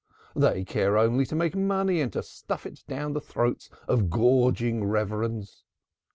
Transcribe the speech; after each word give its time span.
They 0.35 0.63
care 0.65 0.97
only 0.97 1.27
to 1.27 1.35
make 1.35 1.55
money 1.55 2.01
and 2.01 2.11
to 2.13 2.23
stuff 2.23 2.65
it 2.65 2.83
down 2.87 3.13
the 3.13 3.21
throats 3.21 3.69
of 3.87 4.09
gorging 4.09 4.83
reverends. 4.83 5.63